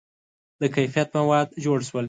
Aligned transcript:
•د 0.61 0.63
کیفیت 0.75 1.09
مواد 1.17 1.47
جوړ 1.63 1.79
شول. 1.87 1.99